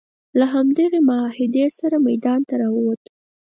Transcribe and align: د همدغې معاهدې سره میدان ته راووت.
د 0.37 0.39
همدغې 0.53 0.99
معاهدې 1.09 1.65
سره 1.79 1.97
میدان 2.07 2.39
ته 2.47 2.53
راووت. 2.61 3.01